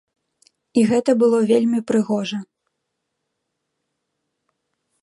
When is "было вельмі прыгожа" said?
1.25-2.39